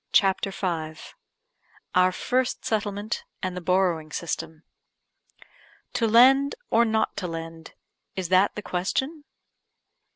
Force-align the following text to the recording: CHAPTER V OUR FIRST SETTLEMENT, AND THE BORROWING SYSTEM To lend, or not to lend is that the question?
CHAPTER 0.13 0.49
V 0.49 0.99
OUR 1.93 2.11
FIRST 2.11 2.65
SETTLEMENT, 2.65 3.23
AND 3.43 3.55
THE 3.55 3.61
BORROWING 3.61 4.11
SYSTEM 4.11 4.63
To 5.93 6.07
lend, 6.07 6.55
or 6.71 6.85
not 6.85 7.15
to 7.17 7.27
lend 7.27 7.73
is 8.15 8.29
that 8.29 8.55
the 8.55 8.63
question? 8.63 9.25